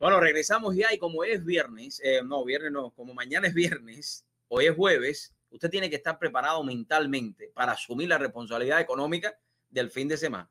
[0.00, 4.24] Bueno, regresamos ya y como es viernes, eh, no, viernes no, como mañana es viernes,
[4.48, 9.90] hoy es jueves, usted tiene que estar preparado mentalmente para asumir la responsabilidad económica del
[9.90, 10.50] fin de semana.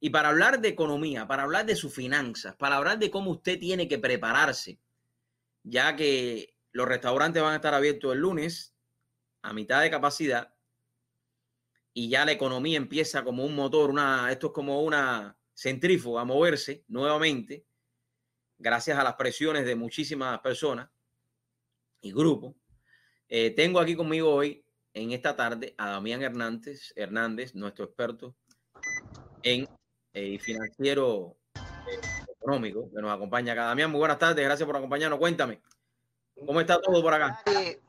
[0.00, 3.60] Y para hablar de economía, para hablar de sus finanzas, para hablar de cómo usted
[3.60, 4.80] tiene que prepararse,
[5.62, 8.74] ya que los restaurantes van a estar abiertos el lunes
[9.42, 10.54] a mitad de capacidad
[11.92, 16.24] y ya la economía empieza como un motor, una, esto es como una centrífuga a
[16.24, 17.66] moverse nuevamente
[18.58, 20.88] gracias a las presiones de muchísimas personas
[22.00, 22.54] y grupos.
[23.28, 28.34] Eh, tengo aquí conmigo hoy, en esta tarde, a Damián Hernández, Hernández nuestro experto
[29.42, 29.68] en
[30.12, 32.00] eh, financiero eh,
[32.40, 33.64] económico, que nos acompaña acá.
[33.64, 35.18] Damián, muy buenas tardes, gracias por acompañarnos.
[35.18, 35.60] Cuéntame,
[36.46, 37.42] ¿cómo está todo por acá?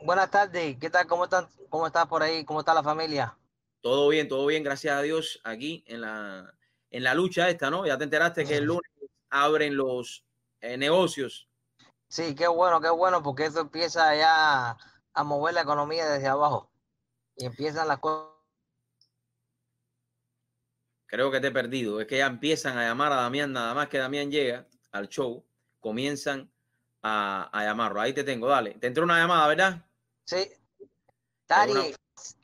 [0.04, 1.08] buenas tardes, ¿qué tal?
[1.08, 1.48] ¿Cómo están?
[1.70, 2.44] ¿Cómo está por ahí?
[2.44, 3.38] ¿Cómo está la familia?
[3.82, 6.54] Todo bien, todo bien, gracias a Dios, aquí en la,
[6.90, 7.86] en la lucha esta, ¿no?
[7.86, 8.92] Ya te enteraste que el lunes
[9.30, 10.27] abren los
[10.62, 11.48] eh, negocios.
[12.08, 14.78] Sí, qué bueno, qué bueno, porque eso empieza ya
[15.14, 16.72] a mover la economía desde abajo
[17.36, 18.34] y empiezan las cosas.
[21.08, 22.02] Creo que te he perdido.
[22.02, 25.46] Es que ya empiezan a llamar a Damián, nada más que Damián llega al show,
[25.80, 26.52] comienzan
[27.02, 28.02] a, llamarlo.
[28.02, 28.74] Ahí te tengo, dale.
[28.76, 29.86] Te entró una llamada, ¿verdad?
[30.26, 30.52] Sí.
[31.48, 31.96] Dari,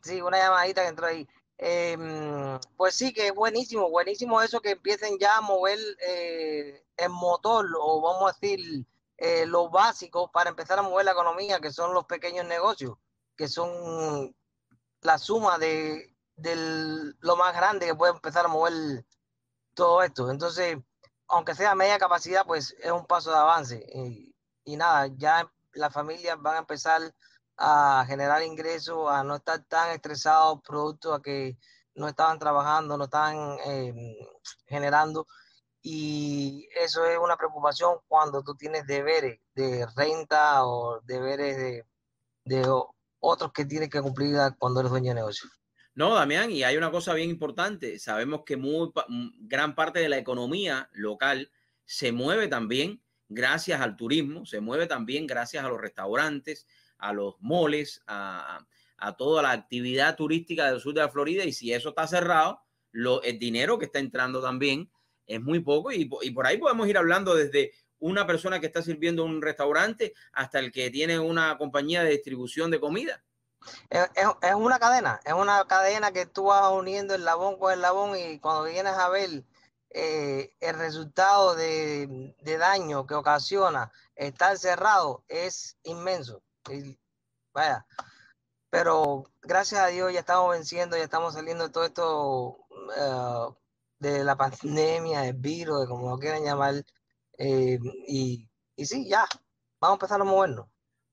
[0.02, 1.28] sí, una llamadita que entró ahí.
[1.66, 7.10] Em, pues sí, que es buenísimo, buenísimo eso que empiecen ya a mover eh, el
[7.10, 8.86] motor o vamos a decir
[9.18, 12.98] eh, lo básico para empezar a mover la economía, que son los pequeños negocios,
[13.38, 14.36] que son
[15.04, 16.14] la suma de,
[17.22, 19.06] lo más grande que puede empezar a mover
[19.74, 20.30] todo esto.
[20.32, 20.78] Entonces,
[21.30, 23.86] aunque sea media capacidad, pues es un paso de avance.
[23.96, 27.16] Y, y nada, ya las familias van a empezar
[27.58, 31.58] a generar ingresos, a no estar tan estresados producto a que
[31.96, 34.16] no estaban trabajando, no estaban em,
[34.66, 35.28] generando.
[35.82, 41.86] Y eso es una preocupación cuando tú tienes deberes de renta o deberes de,
[42.46, 42.72] de
[43.20, 45.50] otros que tienes que cumplir cuando eres dueño de negocio.
[45.96, 48.00] No, Damián, y hay una cosa bien importante.
[48.00, 48.92] Sabemos que muy,
[49.42, 51.52] gran parte de la economía local
[51.86, 56.68] se mueve también gracias al turismo, se mueve también gracias a los restaurantes,
[57.04, 58.66] a los moles, a,
[59.18, 61.44] toda la actividad turística del sur de la Florida.
[61.44, 64.90] Y si eso está cerrado, lo, el dinero que está entrando también
[65.28, 65.92] es muy poco.
[65.92, 70.60] Y, por ahí podemos ir hablando desde una persona que está sirviendo un restaurante hasta
[70.60, 73.22] el que tiene una compañía de distribución de comida.
[73.90, 78.18] Es, una cadena, es una cadena que tú vas uniendo el labón con el labón
[78.18, 79.44] y cuando vienes a ver
[79.90, 86.44] eh, el resultado de, de, daño que ocasiona estar cerrado es inmenso
[87.54, 87.86] vaya,
[88.70, 92.58] pero gracias a Dios ya estamos venciendo, ya estamos saliendo de todo esto
[92.98, 93.54] eh,
[94.00, 96.84] de la pandemia, del virus, de como lo quieran llamar.
[97.38, 99.26] Eh, y, y sí, ya,
[99.80, 100.68] vamos a empezar a movernos.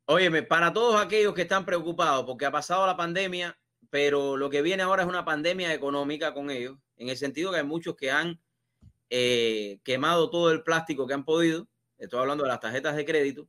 [0.06, 3.56] Óyeme, para todos aquellos que están preocupados porque ha pasado la pandemia,
[3.90, 7.58] pero lo que viene ahora es una pandemia económica con ellos, en el sentido que
[7.58, 8.40] hay muchos que han
[9.08, 11.68] eh, quemado todo el plástico que han podido,
[11.98, 13.48] estoy hablando de las tarjetas de crédito,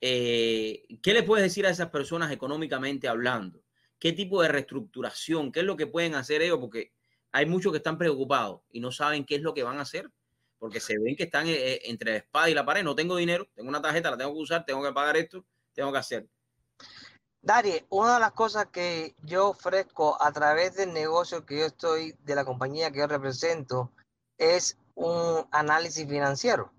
[0.00, 3.62] eh, ¿Qué le puedes decir a esas personas económicamente hablando?
[3.98, 5.50] ¿Qué tipo de reestructuración?
[5.50, 6.58] ¿Qué es lo que pueden hacer ellos?
[6.58, 6.92] Porque
[7.32, 10.10] hay muchos que están preocupados y no saben qué es lo que van a hacer,
[10.58, 12.84] porque se ven que están eh, entre la espada y la pared.
[12.84, 15.90] No tengo dinero, tengo una tarjeta, la tengo que usar, tengo que pagar esto, tengo
[15.90, 16.28] que hacer.
[17.40, 22.14] Dari, una de las cosas que yo ofrezco a través del negocio que yo estoy,
[22.24, 23.92] de la compañía que yo represento,
[24.36, 26.72] es un análisis financiero.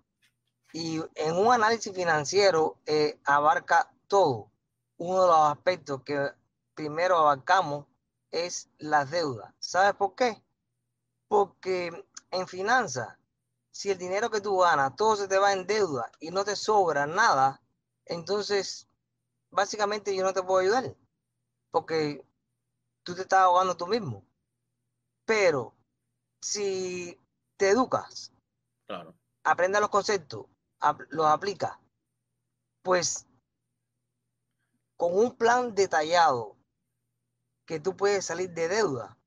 [0.71, 4.51] Y en un análisis financiero eh, abarca todo.
[4.97, 6.31] Uno de los aspectos que
[6.75, 7.85] primero abarcamos
[8.31, 9.53] es las deudas.
[9.59, 10.41] ¿Sabes por qué?
[11.27, 13.17] Porque en finanzas,
[13.71, 16.55] si el dinero que tú ganas, todo se te va en deuda y no te
[16.55, 17.61] sobra nada,
[18.05, 18.87] entonces
[19.49, 20.95] básicamente yo no te puedo ayudar.
[21.71, 22.23] Porque
[23.03, 24.23] tú te estás ahogando tú mismo.
[25.25, 25.73] Pero
[26.41, 27.19] si
[27.57, 28.31] te educas,
[28.85, 29.13] claro.
[29.43, 30.45] aprendes los conceptos
[31.09, 31.79] los aplica,
[32.81, 33.25] pues
[34.97, 36.57] con un plan detallado
[37.65, 39.17] que tú puedes salir de deuda,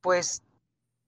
[0.00, 0.42] pues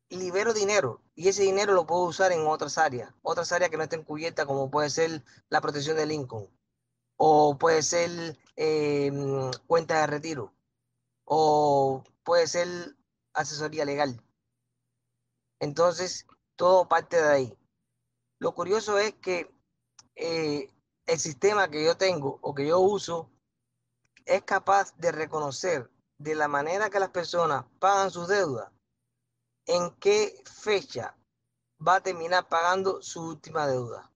[0.09, 3.83] libero dinero y ese dinero lo puedo usar en otras áreas, otras áreas que no
[3.83, 6.49] estén cubiertas como puede ser la protección del income
[7.17, 10.53] o puede ser em, cuenta de retiro
[11.25, 12.69] o puede ser
[13.33, 14.23] asesoría legal.
[15.61, 17.59] Entonces, todo parte de ahí.
[18.43, 19.55] Lo curioso es que
[20.17, 20.69] eh,
[21.07, 23.31] el sistema que yo tengo o que yo uso
[24.25, 28.69] es capaz de reconocer de la manera que las personas pagan sus deudas,
[29.67, 31.17] en qué fecha
[31.87, 34.11] va a terminar pagando su última deuda.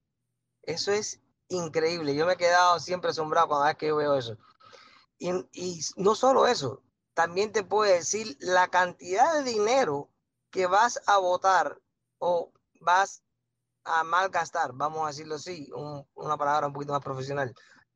[0.63, 2.17] Eso es increíble.
[2.17, 4.37] Yo me he quedado siempre asombrado cuando vez que yo veo eso.
[5.21, 5.31] Y,
[5.95, 6.83] no solo eso,
[7.15, 10.11] también te puedo decir la cantidad de dinero
[10.51, 11.81] que vas a votar
[12.19, 12.51] o
[12.81, 13.23] vas
[13.87, 15.71] a malgastar, vamos a decirlo así,
[16.15, 17.55] una palabra un poquito más profesional,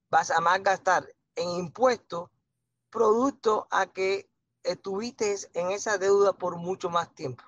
[0.09, 2.31] vas a malgastar en impuestos
[2.91, 4.31] producto a que
[4.63, 7.45] estuviste en esa deuda por mucho más tiempo.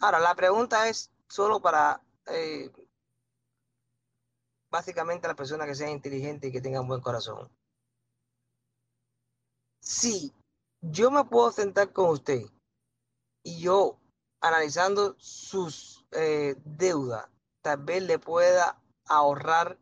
[0.00, 2.70] Ahora, la pregunta es solo para eh,
[4.70, 7.50] básicamente la persona que sea inteligente y que tenga un buen corazón.
[9.80, 10.34] Si
[10.80, 12.42] yo me puedo sentar con usted
[13.42, 13.98] y yo
[14.40, 17.26] analizando sus eh, deudas,
[17.62, 19.78] tal vez le pueda ahorrar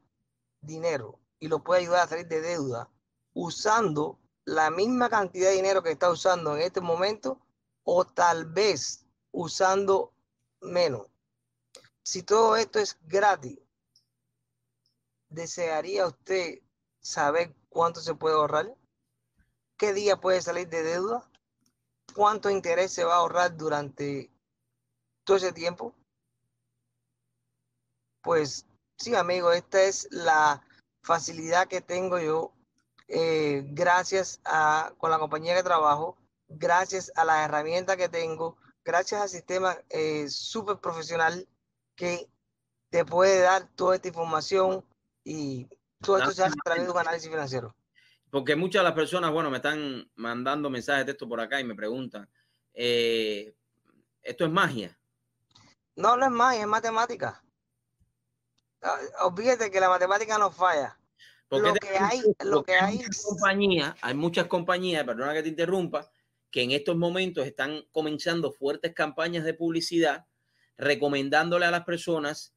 [0.61, 2.91] dinero y lo pueda ayudar a salir de deuda
[3.35, 7.41] usando la misma cantidad de dinero que está usando en este momento
[7.83, 10.15] o tal vez usando
[10.61, 11.09] menos.
[12.03, 13.59] Si todo esto es gratis,
[15.29, 16.61] ¿desearía usted
[17.01, 18.75] saber cuánto se puede ahorrar?
[19.77, 21.29] ¿Qué día puede salir de deuda?
[22.15, 24.31] ¿Cuánto interés se va a ahorrar durante
[25.25, 25.95] todo ese tiempo?
[28.23, 28.67] Pues
[28.97, 30.63] sí, amigo, esta es la
[31.03, 32.53] facilidad que tengo yo
[33.09, 36.17] eh, gracias a con la compañía que trabajo,
[36.49, 41.47] gracias a las herramientas que tengo, gracias al sistema eh, súper profesional
[41.97, 42.27] que
[42.91, 44.85] te puede dar toda esta información
[45.23, 45.69] y
[46.01, 47.75] todo esto se hace a través de un análisis financiero.
[48.31, 51.65] Porque muchas de las personas, bueno, me están mandando mensajes de esto por acá y
[51.65, 52.29] me preguntan,
[52.73, 53.55] eh,
[54.23, 54.99] ¿esto es magia?
[55.97, 57.43] No, no es magia, es matemática.
[58.83, 60.99] Ah, olvídate que la matemática no falla.
[61.49, 65.49] Porque lo que hay, lo que hay, muchas compañías, hay muchas compañías, perdona que te
[65.51, 66.11] interrumpa,
[66.51, 70.27] que en estos momentos están comenzando fuertes campañas de publicidad
[70.77, 72.55] recomendándole a las personas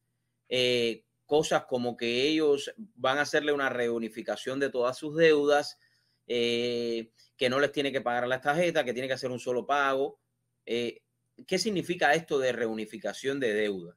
[0.48, 5.78] eh, cosas como que ellos van a hacerle una reunificación de todas sus deudas,
[6.26, 9.66] eh, que no les tiene que pagar las tarjetas, que tiene que hacer un solo
[9.66, 10.18] pago.
[10.64, 11.02] Eh,
[11.46, 13.96] ¿Qué significa esto de reunificación de deuda?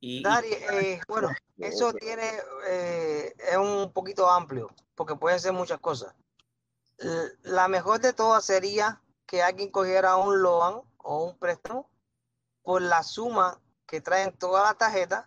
[0.00, 2.30] Y, eh, bueno, eso tiene,
[2.68, 6.14] es un poquito amplio, porque pueden ser muchas cosas.
[7.42, 11.90] La mejor de todas sería que alguien cogiera un loan o un préstamo
[12.62, 15.26] por la suma que traen todas las tarjetas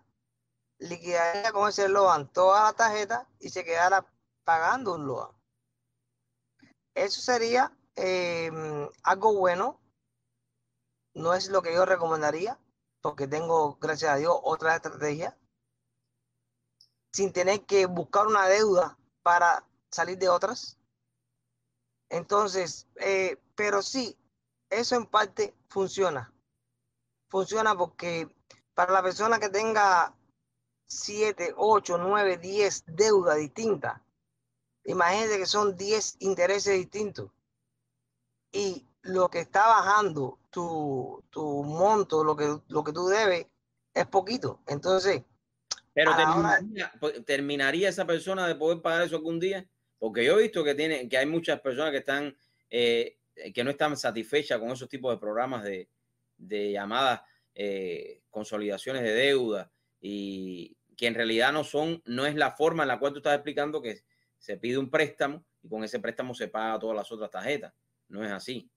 [0.79, 4.05] liquidaría con ese loan toda la tarjeta y se quedara
[4.43, 5.31] pagando un loan.
[6.93, 8.51] Eso sería eh,
[9.03, 9.79] algo bueno.
[11.17, 12.59] No es lo que yo recomendaría,
[13.01, 15.35] porque tengo, gracias a Dios, otra estrategia.
[17.11, 20.77] Sin tener que buscar una deuda para salir de otras.
[22.09, 24.15] Entonces, eh, pero sí,
[24.69, 26.31] eso en parte funciona.
[27.29, 28.29] Funciona porque
[28.75, 30.15] para la persona que tenga
[30.85, 33.99] 7, 8, 9, 10 deudas distintas.
[34.83, 37.31] Imagínate que son 10 intereses distintos.
[38.51, 43.47] Y lo que está bajando tu, tu monto, lo que, lo que tú debes,
[43.93, 44.61] es poquito.
[44.67, 45.23] Entonces.
[45.93, 46.11] Pero
[47.25, 49.67] terminaría, esa persona de poder pagar eso algún día.
[49.97, 52.37] Porque yo he visto que, tiene, que hay muchas personas que están
[52.69, 53.17] eh,
[53.53, 55.89] que no están satisfechas con esos tipos de programas de,
[56.37, 57.21] de llamadas
[57.55, 62.89] eh, consolidaciones de deuda y, que en realidad no son, no es la forma en
[62.89, 64.01] la cual tú estás explicando que
[64.39, 67.71] se pide un préstamo y con ese préstamo se paga todas las otras tarjetas.
[68.09, 68.69] No es así.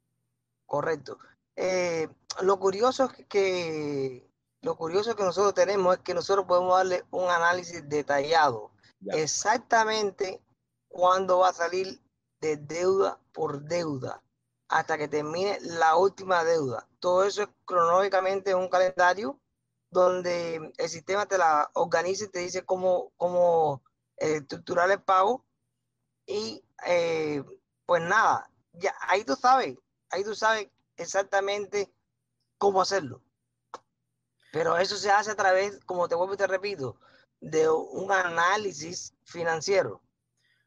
[0.67, 1.19] Correcto.
[1.57, 2.09] Eh,
[2.43, 4.31] lo curioso es que
[4.63, 8.71] lo curioso que nosotros tenemos es que nosotros podemos darle un análisis detallado
[9.13, 10.43] exactamente
[10.89, 12.01] cuándo va a salir
[12.41, 14.23] de deuda por deuda
[14.69, 16.87] hasta que termine la última deuda.
[17.01, 19.41] Todo eso es cronológicamente en un calendario
[19.91, 23.83] donde el sistema te la organiza y te dice cómo, cómo
[24.19, 25.45] eh, estructurar el pago.
[26.27, 27.43] Y eh,
[27.87, 29.77] pues nada, ya ahí tú sabes,
[30.11, 31.93] ahí tú sabes exactamente
[32.59, 33.23] cómo hacerlo.
[34.53, 36.97] Pero eso se hace a través, como te vuelvo y te repito,
[37.41, 40.03] de un análisis financiero.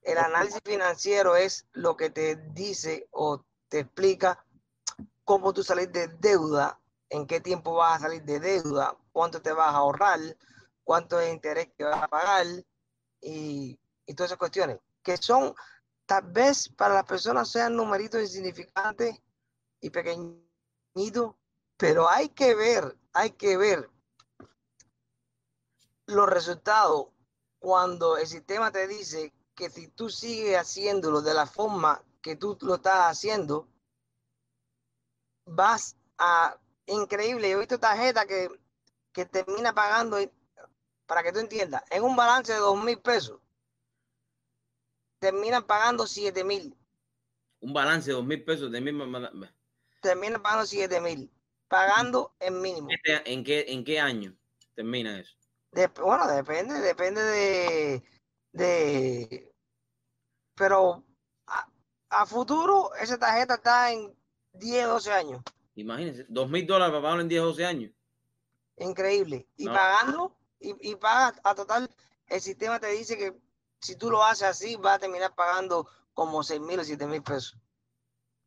[0.01, 4.43] El análisis financiero es lo que te dice o te explica
[5.23, 6.79] cómo tú salir de deuda,
[7.09, 10.19] en qué tiempo vas a salir de deuda, cuánto te vas a ahorrar,
[10.83, 12.45] cuánto es interés que vas a pagar
[13.21, 13.79] y,
[14.15, 15.55] todas esas cuestiones, que son
[16.05, 19.21] tal vez para las personas sean numeritos insignificantes
[19.81, 21.35] y pequeñitos,
[21.77, 23.89] pero hay que ver, hay que ver
[26.05, 27.07] los resultados
[27.59, 32.57] cuando el sistema te dice que si tú sigues haciéndolo de la forma que tú
[32.61, 33.67] lo estás haciendo,
[35.45, 37.49] vas a increíble.
[37.49, 38.49] Yo he visto tarjeta que
[39.13, 40.17] que termina pagando
[41.05, 43.39] para que tú entiendas, en un balance de dos mil pesos,
[45.23, 46.75] terminan pagando siete mil.
[47.61, 49.31] Un balance de dos mil pesos, de misma
[50.01, 51.31] Terminan pagando siete mil,
[51.69, 52.89] pagando en mínimo.
[52.89, 54.35] ¿En qué, ¿En qué año
[54.75, 55.37] termina eso?
[56.01, 58.03] bueno, depende, depende de,
[58.51, 59.55] de
[60.55, 61.05] pero
[62.09, 64.13] a, futuro esa tarjeta está en
[64.51, 65.41] 10, 12 años.
[65.75, 67.91] Imagínense, dos mil dólares para pagarlo en 10, 12 años.
[68.77, 69.47] Increíble.
[69.55, 71.89] Y pagando, y, y pagas a total,
[72.27, 73.41] el sistema te dice que
[73.83, 77.21] si tú lo haces así, vas a terminar pagando como 6 mil o 7 mil
[77.21, 77.57] pesos.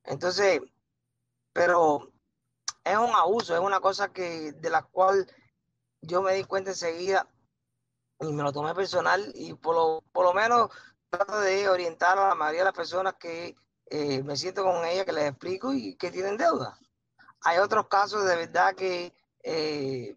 [0.05, 0.61] Entonces,
[1.53, 2.11] pero
[2.83, 5.27] es un abuso, es una cosa que de la cual
[6.01, 7.29] yo me di cuenta enseguida
[8.21, 10.71] y me lo tomé personal y por lo, por lo menos
[11.11, 13.57] trato de orientar a la mayoría de las personas que
[13.91, 16.79] eh, me siento con ella, que les explico y que tienen deuda.
[17.43, 19.13] Hay otros casos de verdad que
[19.43, 20.17] eh,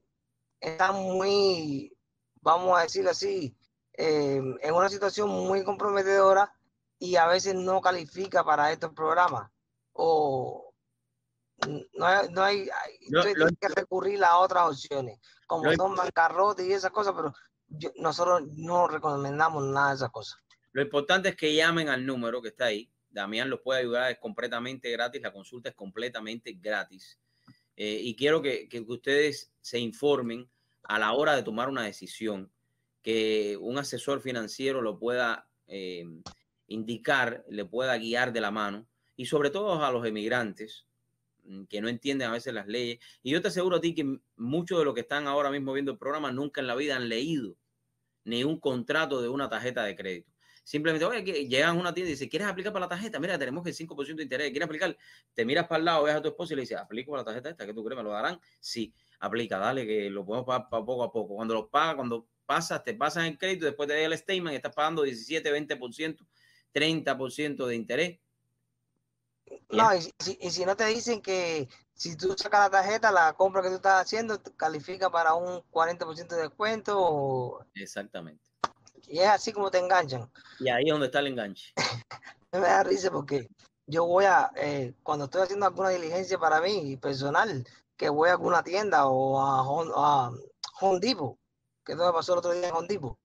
[0.62, 1.94] están muy,
[2.42, 3.59] vamos a decirlo así,
[4.02, 6.54] eh, en una situación muy comprometedora
[7.00, 9.52] y a veces no califica para estos programas.
[9.92, 10.74] O
[11.68, 12.70] no hay, no hay,
[13.60, 17.34] que recurrir a otras opciones, como son bancarrotas y esas cosas, pero
[17.98, 20.40] nosotros no recomendamos nada de esas cosas.
[20.72, 22.90] Lo importante es que llamen al número que está ahí.
[23.10, 27.20] Damián los puede ayudar, es completamente gratis, la consulta es completamente gratis.
[27.76, 30.50] Eh, y quiero que, que, ustedes se informen
[30.84, 32.50] a la hora de tomar una decisión,
[33.02, 36.06] que un asesor financiero lo pueda eh,
[36.68, 40.86] indicar, le pueda guiar de la mano, y sobre todo a los emigrantes
[41.44, 43.00] mm, que no entienden a veces las leyes.
[43.22, 45.92] Y yo te aseguro a ti que muchos de los que están ahora mismo viendo
[45.92, 47.58] el programa nunca en la vida han leído
[48.24, 50.32] ni un contrato de una tarjeta de crédito.
[50.64, 53.20] Simplemente, oye, que llegan a una tienda y dicen, ¿quieres aplicar para la tarjeta?
[53.20, 54.52] Mira, tenemos que el 5% de interés.
[54.52, 54.96] ¿Quieres aplicar?
[55.34, 57.26] Te miras para el lado, ves a tu esposo y le dices, ¿aplico para la
[57.26, 57.66] tarjeta esta?
[57.66, 57.98] ¿Qué tú crees?
[57.98, 58.40] ¿Me lo darán?
[58.60, 61.36] Sí, aplica, dale, que lo podemos pagar poco a poco.
[61.36, 64.74] Cuando lo pagas, cuando pasas, te pasan el crédito, después te da el statement, estás
[64.74, 66.26] pagando 17, 20%,
[66.74, 68.20] 30% de interés.
[69.70, 73.70] No, y si, no te dicen que si tú sacas la tarjeta, la compra que
[73.70, 77.64] tú estás haciendo califica para un 40% de descuento.
[77.76, 78.44] Exactamente.
[79.08, 80.28] Y es así como te enganchan.
[80.60, 81.72] Y ahí es donde está el enganche.
[82.52, 83.48] me da risa porque
[83.86, 87.64] yo voy a, eh, cuando estoy haciendo alguna diligencia para mí personal,
[87.96, 90.32] que voy a alguna tienda o a, a
[90.82, 91.38] Home Depot,
[91.90, 93.18] que todo me pasó el otro día en Home Depot,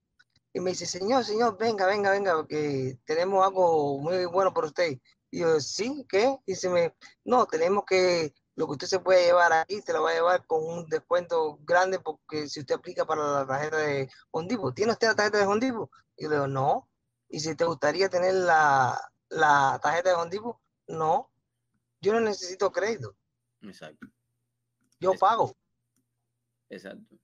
[0.55, 4.99] y me dice, señor, señor, venga, venga, venga, porque tenemos algo muy bueno por usted.
[5.31, 6.39] Y yo, sí, ¿qué?
[6.47, 6.95] Dice,
[7.25, 10.47] no, tenemos que lo que usted se puede llevar aquí, se lo va a llevar
[10.47, 15.09] con un descuento grande porque si usted aplica para la tarjeta de Hondipo, ¿tiene usted
[15.09, 15.91] la tarjeta de Hondipo?
[16.17, 16.89] Y yo le digo, no.
[17.29, 18.97] ¿Y si te gustaría tener la,
[19.83, 20.63] tarjeta de Hondipo?
[20.87, 21.31] No.
[22.01, 23.17] Yo no necesito crédito.
[23.61, 24.07] Exacto.
[25.01, 25.55] Yo pago.
[26.71, 27.17] Exacto.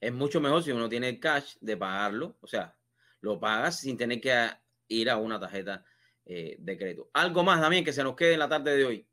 [0.00, 2.76] Es mucho mejor si uno tiene el cash de pagarlo, o sea,
[3.20, 4.50] lo pagas sin tener que
[4.88, 5.84] ir a una tarjeta
[6.24, 7.10] eh, de crédito.
[7.14, 9.08] Algo más también que se nos quede en la tarde de hoy.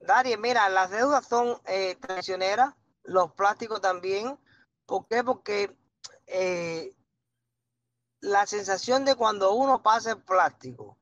[0.00, 2.74] Darie, mira, las deudas son eh, traicioneras,
[3.04, 4.38] los plásticos también.
[4.86, 5.22] ¿Por qué?
[5.22, 5.74] Porque
[6.26, 6.94] eh,
[8.20, 10.98] la sensación de cuando uno pasa el plástico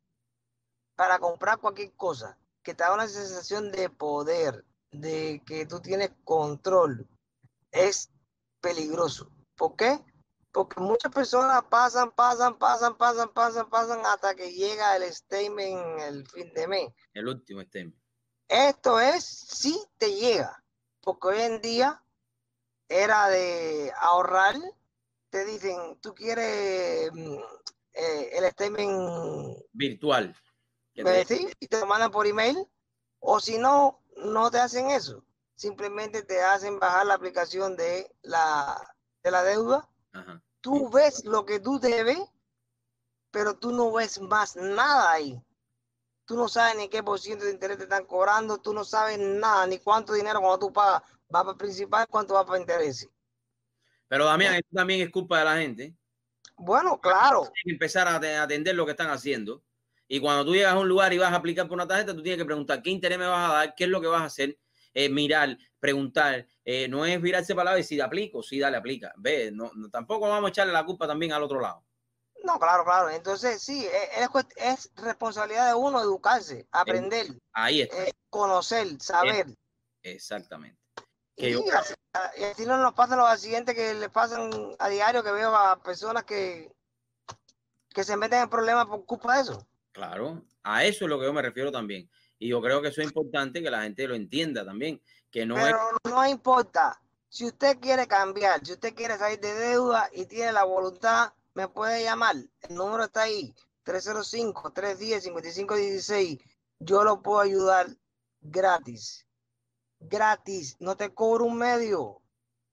[0.94, 6.12] para comprar cualquier cosa, que te da una sensación de poder, de que tú tienes
[6.25, 7.08] control,
[7.70, 8.12] es
[8.62, 9.31] peligroso.
[9.57, 9.99] ¿Por qué?
[10.52, 16.26] Porque muchas personas pasan, pasan, pasan, pasan, pasan, pasan hasta que llega el statement el
[16.26, 16.92] fin de mes.
[17.12, 17.97] El último statement.
[18.49, 20.62] Esto es si te llega,
[21.00, 22.02] porque hoy en día
[22.88, 24.57] era de ahorrar,
[25.31, 27.38] te dicen, tú quieres mm,
[27.95, 30.37] eh, el statement virtual.
[31.26, 32.59] Sí, y te lo mandan por email,
[33.21, 35.25] o si no, no te hacen eso.
[35.62, 38.76] Simplemente te hacen bajar la aplicación de la,
[39.23, 39.88] de la deuda.
[40.61, 42.19] Tú ves lo que tú debes,
[43.31, 45.40] pero tú no ves más nada ahí
[46.25, 49.19] tú no sabes ni qué por ciento de interés te están cobrando, tú no sabes
[49.19, 51.02] nada, ni cuánto dinero cuando tú pagas
[51.35, 53.07] va para principal, cuánto va para interés.
[54.09, 55.95] Pero Damián, esto también es culpa de la gente.
[56.57, 57.40] Bueno, claro.
[57.40, 59.62] Tienes que empezar a atender lo que están haciendo.
[60.09, 62.23] Y cuando tú llegas a un lugar y vas a aplicar por una tarjeta, tú
[62.23, 64.26] tienes que preguntar qué interés me vas a dar, qué es lo que vas a
[64.26, 64.59] hacer,
[64.94, 66.46] eh, mirar, preguntar.
[66.64, 69.12] Eh, no es virarse para la y si te aplico, sí, dale, aplica.
[69.16, 71.84] Ve, no, tampoco vamos a echarle la culpa también al otro lado.
[72.44, 73.08] No, claro, claro.
[73.11, 78.04] Entonces, sí, e, es, es responsabilidad de uno educarse, aprender, Ahí está.
[78.04, 79.46] Eh, conocer, saber.
[80.02, 80.78] Exactamente.
[81.37, 85.80] y, así, no nos pasan los accidentes que le pasan a diario, que veo a
[85.82, 86.72] personas que,
[87.90, 89.66] que se meten en problemas por culpa de eso.
[89.92, 92.11] Claro, a eso es lo que yo me refiero también.
[92.42, 95.00] Y yo creo que eso es importante que la gente lo entienda también.
[95.30, 100.11] Que no Pero no importa Si usted quiere cambiar, si usted quiere salir de deuda
[100.12, 102.34] y tiene la voluntad, me puede llamar.
[102.62, 106.42] El número está ahí, 305-310-5516.
[106.80, 107.87] Yo lo puedo ayudar
[108.40, 109.25] gratis.
[110.00, 110.75] Gratis.
[110.80, 112.22] No te cobro un medio.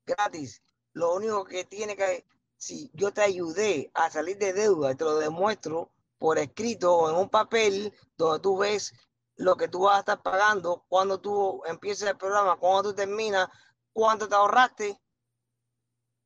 [0.04, 0.64] Gratis.
[0.94, 2.26] Lo único que tiene que,
[2.58, 7.18] si yo te ayudé a salir de deuda, te lo demuestro por escrito o en
[7.18, 8.96] un papel donde tú ves
[9.40, 13.48] lo que tú vas a estar pagando cuando tú empieces el programa, cuando tú terminas,
[13.94, 15.02] cuánto te ahorraste.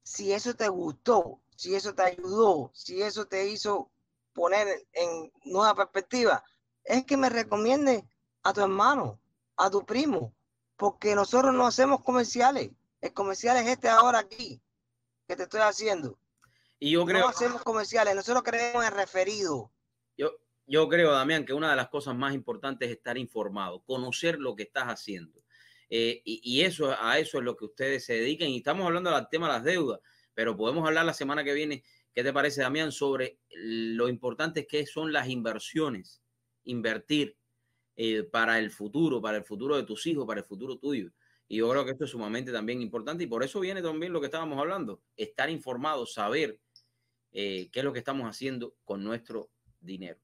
[0.02, 3.92] Si eso te gustó, si eso te ayudó, si eso te hizo
[4.34, 6.44] poner en nueva perspectiva,
[6.84, 8.04] es que me recomiende
[8.42, 9.20] a tu hermano,
[9.58, 10.34] a tu primo,
[10.76, 12.72] porque nosotros no hacemos comerciales.
[13.00, 14.60] El comercial es este ahora aquí
[15.28, 16.18] que te estoy haciendo.
[16.80, 17.20] Y yo creo.
[17.20, 19.72] No hacemos comerciales, nosotros creemos en referido.
[20.18, 20.32] Yo,
[20.66, 24.56] yo creo, Damián, que una de las cosas más importantes es estar informado, conocer lo
[24.56, 25.44] que estás haciendo.
[25.90, 28.50] Eh, y, eso, a eso es lo que ustedes se dedican.
[28.50, 30.00] Y estamos hablando del tema de las deudas,
[30.34, 34.86] pero podemos hablar la semana que viene, ¿qué te parece, Damián, sobre lo importante que
[34.86, 36.24] son las inversiones?
[36.64, 37.38] Invertir
[37.96, 41.12] eh, para el futuro, para el futuro de tus hijos, para el futuro tuyo.
[41.48, 44.20] Y yo creo que esto es sumamente también importante y por eso viene también lo
[44.20, 46.60] que estábamos hablando, estar informado, saber
[47.34, 50.20] eh, qué es lo que estamos haciendo con nuestro dinero.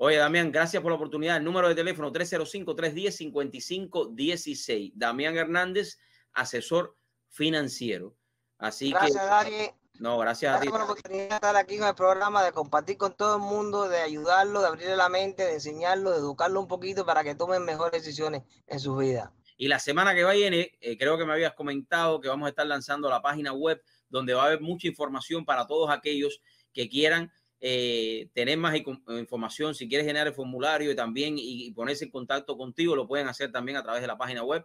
[0.00, 1.38] Oye, Damián, gracias por la oportunidad.
[1.38, 4.92] El número de teléfono 305-310-5516.
[4.94, 5.98] Damián Hernández,
[6.32, 6.96] asesor
[7.28, 8.14] financiero.
[8.58, 9.26] Así gracias, que...
[9.26, 9.70] Dari.
[9.94, 10.68] No, gracias, gracias a ti.
[10.68, 13.88] por la oportunidad de estar aquí en el programa, de compartir con todo el mundo,
[13.88, 17.64] de ayudarlo, de abrirle la mente, de enseñarlo, de educarlo un poquito para que tomen
[17.64, 19.32] mejores decisiones en su vida.
[19.56, 22.68] Y la semana que viene, eh, creo que me habías comentado que vamos a estar
[22.68, 26.40] lanzando la página web donde va a haber mucha información para todos aquellos
[26.72, 31.72] que quieran eh, tener más información, si quieres llenar el formulario y también y, y,
[31.72, 34.64] ponerse en contacto contigo, lo pueden hacer también a través de la página web,